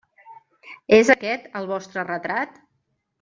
[0.97, 2.57] És aquest el vostre retrat?